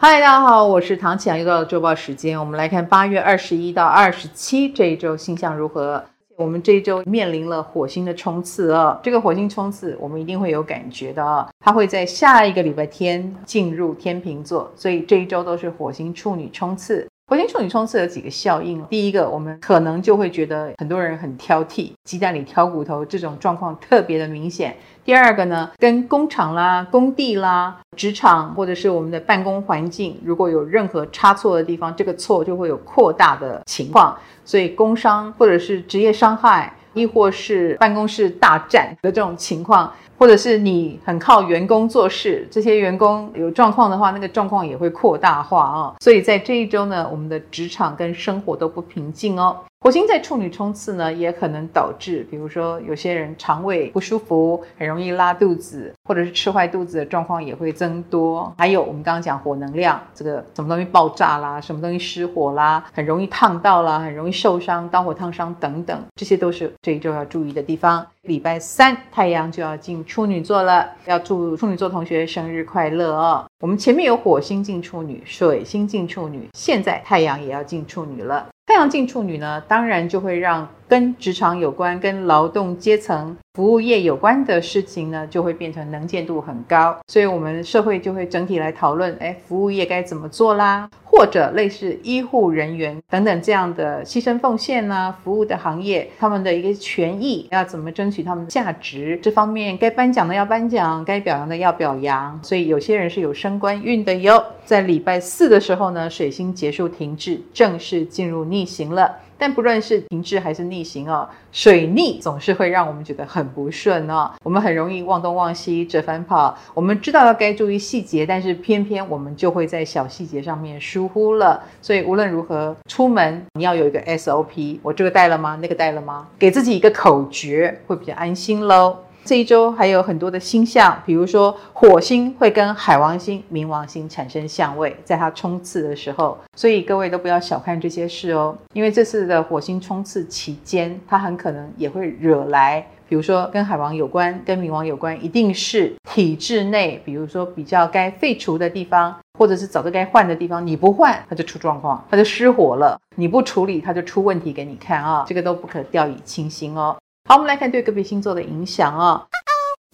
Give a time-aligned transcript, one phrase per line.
[0.00, 6.00] 嗨，大家好，我是唐启阳，又到了周报时间，我们来看八月二十一到二十七这一周星象如何。
[6.36, 17.08] 我们这一周面临了火星的冲刺啊，这个火星冲刺我们一定会有感觉的啊，它会在下一个礼拜天进入天秤座，所以这一周都是火星处女冲刺。
[17.30, 24.74] 火星处女冲刺有几个效应，第一个，我们可能就会觉得很多人很挑剔，鸡蛋里挑骨头这种状况特别的明显。
[25.04, 34.16] 第二个呢，跟工厂啦、工地啦、职场或者是我们的办公环境，如果有任何差错的地方，这个错就会有扩大的情况，
[34.46, 39.92] 所以工伤或者是职业伤害，亦或是办公室大战的这种情况。
[40.18, 49.56] 或者是你很靠员工做事，这些员工有状况的话，那个状况也会扩大化啊、所以在这一周呢，我们的职场跟生活都不平静哦。
[49.80, 58.52] 火星在处女冲刺呢，也可能导致，比如说有些人肠胃不舒服，很容易拉肚子，或者是吃坏肚子的状况也会增多。
[58.58, 68.04] 还有我们刚刚讲火能量，这个什么东西爆炸啦，什么东西失火啦，很容易烫到啦，很容易受伤，刀火烫伤等等，这些都是这一周要注意的地方。
[68.22, 73.46] 礼拜三太阳就要进处女座了，要祝处女座同学生日快乐哦。
[73.60, 78.48] 我们前面有火星进处女，水星进处女，现在太阳也要进处女了。
[78.78, 86.96] 上进处女呢，当然就会让跟职场有关、跟劳动阶层、服务业有关的事情呢，就会变成能见度很高。
[87.08, 90.88] 所以，我们社会就会整体来讨论：哎，服务业该怎么做啦？
[91.04, 95.14] 或者类似医护人员等等这样的牺牲奉献呢？
[95.24, 99.18] 服务的行业，他们的一个权益要怎么争取他们的价值？
[99.22, 102.38] 这方面该颁奖的要颁奖，该表扬的要表扬。
[102.42, 104.42] 所以，有些人是有升官运的哟。
[104.64, 109.10] 在礼拜四的时候呢，水星结束停滞，正式进入逆行了。
[109.38, 114.30] 但不论是停滞还是逆行哦，水逆总是会让我们觉得很不顺哦。
[114.42, 116.58] 我们很容易忘东忘西、折返跑。
[116.74, 121.62] 我们知道要该注意细节，但是偏偏我们就会在小细节上面疏忽了。
[121.80, 124.78] 所以无论如何出门，你要有一个 SOP。
[124.82, 125.58] 我这个带了吗？
[125.62, 126.26] 那个带了吗？
[126.38, 128.96] 给自己一个口诀，会比较安心喽。
[129.28, 156.96] 这一周还有很多的星象，比如说火星会跟海王星、冥王星产生相位，在它冲刺的时候，所以各位都不要小看这些事哦，因为这次的火星冲刺期间，它很可能也会惹来，比如说跟海王有关、跟冥王有关，一定是体制内，比如说比较该废除的地方，或者是早就该换的地方，你不换，它就出状况，它就失火了；你不处理，它就出问题给你看啊，这个都不可掉以轻心哦。
[157.28, 159.22] 好，我们来看对个别星座的影响哦。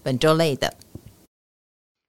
[0.05, 0.72] 本周类的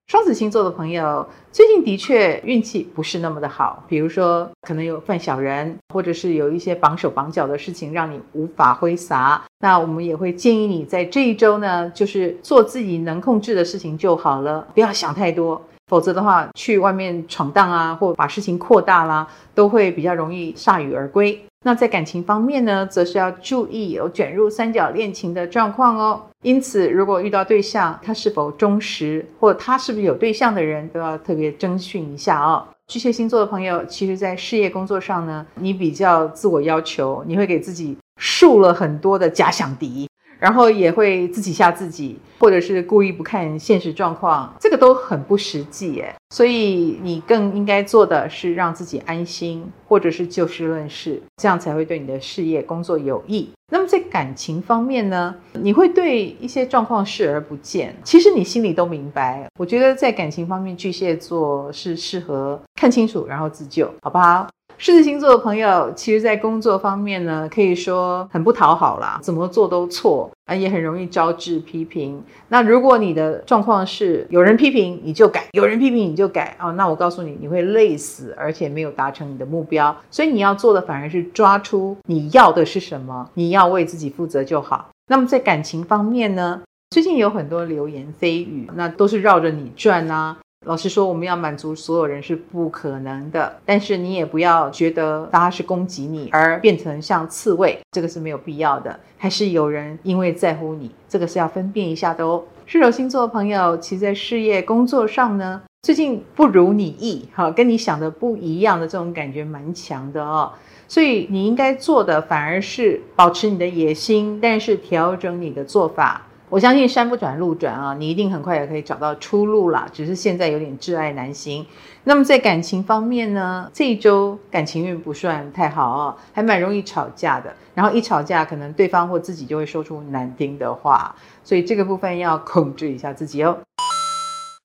[0.05, 9.43] 双子星座的朋友，最近的确运气不是那么的好，比如说可能有犯小人，或者是有一些绑手绑脚的事情让你无法挥洒。
[9.61, 21.39] 那我们也会建议你在这一周呢，就是做自己能控制的事情就好了，不要想太多，否则的话去外面闯荡啊，或把事情扩大啦，都会比较容易铩羽而归。
[21.63, 26.21] 那在感情方面呢，则是要注意有卷入三角恋情的状况哦。
[26.43, 32.63] 因此，如果遇到对象，他是否忠实，或他是不是有对象的人，都要特别征询一下哦。
[32.87, 40.07] 巨蟹星座的朋友，其实在事业工作上呢，你比较自我要求，你会给自己树了很多的假想敌。
[40.39, 46.13] 然后也会自己吓自己，或者是故意不看现实状况，这个都很不实际耶。
[46.29, 53.49] 所以你更应该做的是让自己安心，或者是就事论事，这样才会对你的事业工作有益。
[53.71, 59.47] 那么在感情方面呢，你会对一些状况视而不见，其实你心里都明白。
[59.57, 64.47] 我觉得在感情方面，巨蟹座是适合看清楚然后自救，好不好？
[64.77, 72.21] 狮子星座的朋友，其实，在工作方面呢，可以说很不讨好啦，怎么做都错啊，也很容易招致批评。
[72.49, 79.95] 那如果你的状况是有人批评你就改，有人批评你就改啊，那我告诉你，你会累死，而且没有达成你的目标。
[80.11, 84.89] 所以你要做的反而是抓出你要的是什么，你要为自己负责就好。
[85.07, 90.37] 那么在感情方面呢，最近有很多流言蜚语，那都是绕着你转啊。
[90.65, 98.99] 老实说，我们要满足所有人是不可能的，但是你也不要觉得大家是攻击你而变成像刺猬，这个是没有必要的。
[99.17, 102.43] 还是有人因为在乎你，这个是要分辨一下的哦。
[102.65, 110.51] 射手星座的朋友，其实在事业工作上呢，最近不如你意，哈，跟你想的不一样的这种感觉蛮强的哦。
[110.87, 116.23] 所以你应该做的反而是保持你的野心，但是调整你的做法。
[116.49, 119.87] 我相信山不转路转啊，你一定很快也可以找到出路啦。
[119.91, 121.65] 只是现在有点挚爱难行。
[122.03, 127.51] 那么在感情方面呢，这一周感情运不算太好啊，还蛮容易吵架的。
[127.73, 133.57] 然后一吵架，可能对方或自己就会说出难听的话，所以这个部分要控制一下自己哦。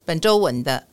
[0.05, 0.85] 本周稳的。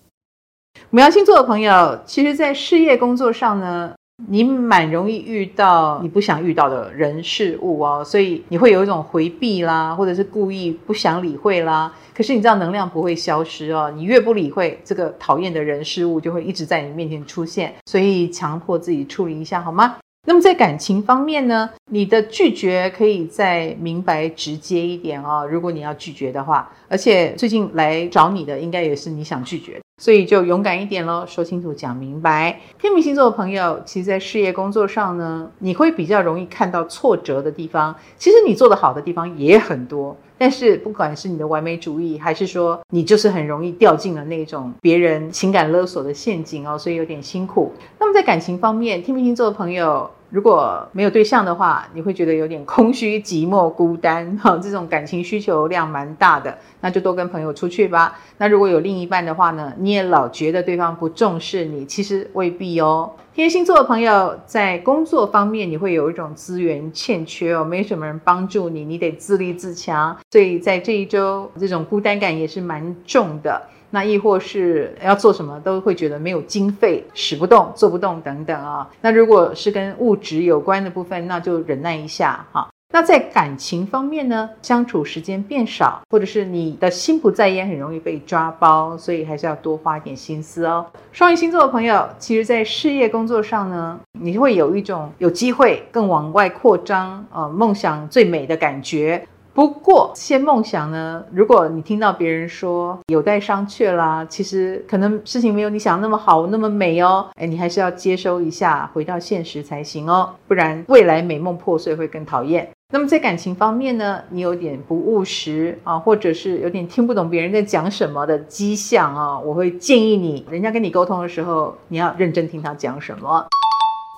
[0.91, 3.93] 牡羊星座的朋友，其实，在事业工作上呢，
[4.29, 11.93] 你蛮容易遇到你不想遇到的人事物哦，所以你会有一种回避啦，或者是故意不想理会啦。
[12.15, 19.97] 可是你知道，能量不会消失哦，你越不理会这个讨厌的人事物，就会一直在你面前出现，所以强迫自己处理一下好吗？
[20.25, 25.47] 那么在感情方面呢，你的拒绝可以再明白直接一点哦。
[25.49, 32.59] 如果你要拒绝的话，而且最近来找你的应该也是你想拒绝的，所以就勇敢一点喽，说清楚讲明白。
[32.79, 37.95] 天秤星座的朋友，其实，在事业工作上呢，你会比较容易看到挫折的地方。
[38.15, 47.73] 其实你做得好的地方也很多，但是不管是你的完美主义，还是说你就是很容易掉进了那种别人情感勒索的陷阱哦，所以有点辛苦。
[47.99, 50.09] 那么在感情方面，天秤星座的朋友。
[50.29, 58.19] 如果没有对象的话，你会觉得有点空虚、寂寞、孤单，哈，这种感情需求量蛮大的，那就多跟朋友出去吧。
[58.37, 63.11] 那如果有另一半的话呢，你也老觉得对方不重视你，其实未必哦。
[63.33, 73.61] 天蝎星座的朋友在工作方面，你会有一种资源欠缺哦，没什么人帮助你，你得自立自强，所以在这一周，这种孤单感也是蛮重的。
[73.89, 78.87] 那亦或是要做什么都会觉得没有经费，使不动、做不动等等啊。
[79.01, 82.67] 那如果是跟物质有关的部分，那就忍耐一下哈。
[82.93, 90.85] 那在感情方面呢，相处时间变少，或者是你的心不在焉，很容易被抓包，所以还是要多花一点心思哦。
[91.11, 99.27] 双鱼星座的朋友，其实在事业工作上呢，你会有一种有机会更往外扩张，呃，梦想最美的感觉。
[99.57, 107.25] 不过，这些梦想呢，如果你听到别人说有待商榷啦，其实可能事情没有你想那么好，那么美哦。
[107.33, 112.69] 哎，你还是要接收一下，回到现实才行哦，不然未来美梦破碎会更讨厌。
[112.93, 123.47] 那么在感情方面呢，你有点不务实啊，或者是有点听不懂别人在讲什么的迹象啊，我会建议你，人家跟你沟通的时候，你要认真听他讲什么。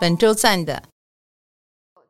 [0.02, 0.84] 本周赞的。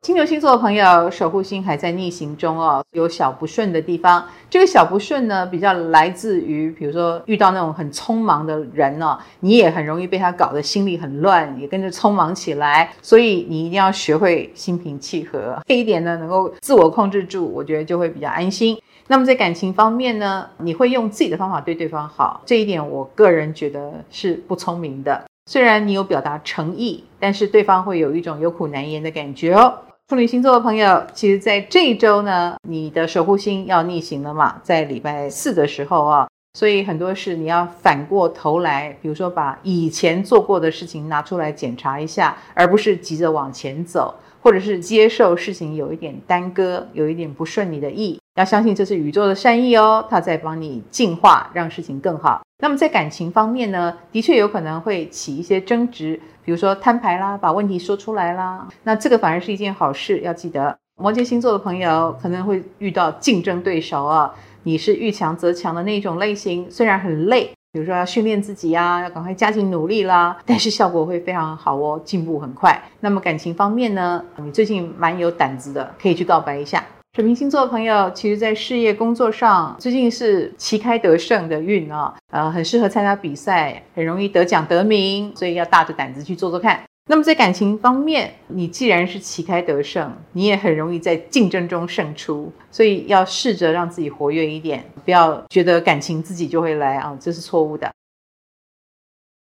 [0.02, 4.26] 金牛星座的朋友，守护星还在逆行中哦，有小不顺的地方。
[4.48, 12.90] 这个小不顺呢，比较来自于，比如说遇到那种很匆忙的人哦，你也很容易被他搞得心里很乱，也跟着匆忙起来。
[13.02, 18.80] 所以你一定要学会心平气和，这一点呢，能够自我控制住，我觉得就会比较安心。
[19.06, 25.24] 那么在感情方面呢，你会用自己的方法对对方好，这一点我个人觉得是不聪明的。
[25.44, 29.74] 虽然你有表达诚意，但是对方会有一种有苦难言的感觉哦。
[30.10, 44.12] 处女星座的朋友，其实，在这一周呢，你的守护星要逆行了嘛，在礼拜四的时候啊，所以很多事你要反过头来，比如说把以前做过的事情拿出来检查一下，而不是急着往前走，
[44.42, 48.18] 或者是接受事情有一点耽搁，有一点不顺你的意。
[48.34, 52.42] 要相信这是宇宙的善意哦，它在帮你净化，让事情更好。
[52.60, 58.68] 那么在感情方面呢，的确有可能会起一些争执，比如说摊牌啦，把问题说出来啦。
[58.84, 60.76] 那这个反而是一件好事，要记得。
[60.96, 64.34] 摩羯星座的朋友可能会遇到竞争对手啊，
[64.64, 72.78] 你是遇强则强的那种类型，虽然很累，比如说要训练自己啊，要赶快加紧努力啦，但是效果会非常好哦，进步很快。
[73.00, 76.84] 那么感情方面呢，你最近蛮有胆子的，可以去告白一下。
[77.12, 86.80] 水瓶星座的朋友，其实，在事业工作上，最近是旗开得胜的运啊，呃，很适合参加比赛，很容易得奖得名，所以要大着胆子去做做看。
[87.08, 97.90] 那么在感情方面，你既然是旗开得胜，你也很容易在竞争中胜出，所以要试着让自己活跃一点，不要觉得感情自己就会来啊，这是错误的。